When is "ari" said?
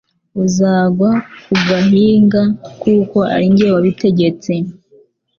3.35-3.47